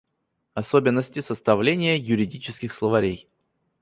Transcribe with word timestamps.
Особенности 0.55 1.19
составления 1.21 1.95
юридических 1.95 2.73
словарей. 2.73 3.29